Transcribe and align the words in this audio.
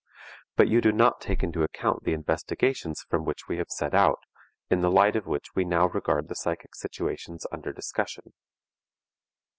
But 0.55 0.67
you 0.67 0.81
do 0.81 0.91
not 0.91 1.21
take 1.21 1.43
into 1.43 1.61
account 1.61 2.05
the 2.05 2.13
investigations 2.13 3.05
from 3.07 3.23
which 3.23 3.47
we 3.47 3.57
have 3.57 3.69
set 3.69 3.93
out, 3.93 4.17
in 4.67 4.81
the 4.81 4.89
light 4.89 5.15
of 5.15 5.27
which 5.27 5.53
we 5.53 5.63
now 5.63 5.89
regard 5.89 6.27
the 6.27 6.33
psychic 6.33 6.73
situations 6.73 7.45
under 7.51 7.71
discussion. 7.71 8.33